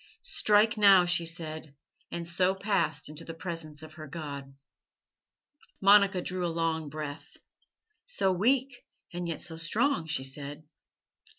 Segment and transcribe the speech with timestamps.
[0.23, 1.75] "'Strike now,' she said,
[2.09, 4.55] and so passed into the presence of her God."
[5.79, 7.37] Monica drew a long breath.
[8.07, 8.83] "So weak
[9.13, 10.63] and yet so strong," she said.